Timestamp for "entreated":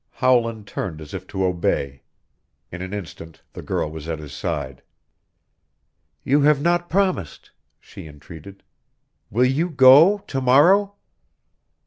8.07-8.63